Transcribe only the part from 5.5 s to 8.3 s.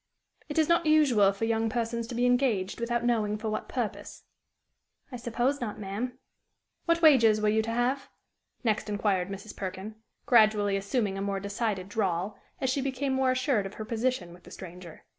not, ma'am." "What wages were you to have?"